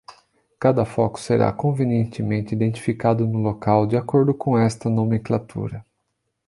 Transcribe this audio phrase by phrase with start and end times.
[0.59, 5.85] Cada foco será convenientemente identificado no local, de acordo com esta nomenclatura.